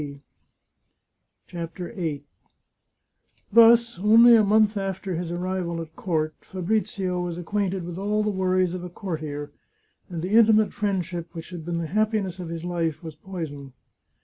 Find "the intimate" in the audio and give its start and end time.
10.23-10.73